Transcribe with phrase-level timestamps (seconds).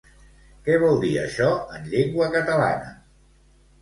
[0.67, 2.93] Què vol dir això en llengua catalana?